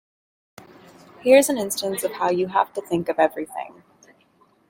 [1.21, 3.83] Here's an instance of how you have to think of everything.